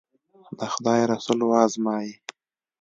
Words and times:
د 0.57 0.59
خدای 0.73 1.01
رسول 1.13 1.39
و 1.43 1.49
ازمایي. 1.65 2.13